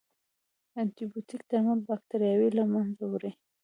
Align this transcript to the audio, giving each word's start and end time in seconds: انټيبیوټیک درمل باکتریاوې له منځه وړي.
انټيبیوټیک 0.81 1.41
درمل 1.51 1.79
باکتریاوې 1.89 2.49
له 2.57 2.63
منځه 2.73 3.03
وړي. 3.11 3.31